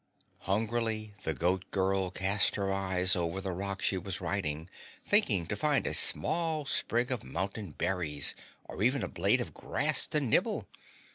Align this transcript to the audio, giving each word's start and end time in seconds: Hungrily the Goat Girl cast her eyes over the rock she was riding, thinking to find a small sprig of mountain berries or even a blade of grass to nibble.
Hungrily 0.49 1.13
the 1.21 1.35
Goat 1.35 1.69
Girl 1.69 2.09
cast 2.09 2.55
her 2.55 2.73
eyes 2.73 3.15
over 3.15 3.39
the 3.39 3.51
rock 3.51 3.83
she 3.83 3.99
was 3.99 4.19
riding, 4.19 4.67
thinking 5.05 5.45
to 5.45 5.55
find 5.55 5.85
a 5.85 5.93
small 5.93 6.65
sprig 6.65 7.11
of 7.11 7.23
mountain 7.23 7.69
berries 7.73 8.33
or 8.63 8.81
even 8.81 9.03
a 9.03 9.07
blade 9.07 9.41
of 9.41 9.53
grass 9.53 10.07
to 10.07 10.19
nibble. 10.19 10.67